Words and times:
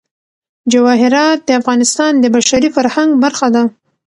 جواهرات 0.71 1.39
د 1.47 1.49
افغانستان 1.61 2.11
د 2.19 2.25
بشري 2.35 2.69
فرهنګ 2.75 3.11
برخه 3.23 3.47
ده. 3.55 3.63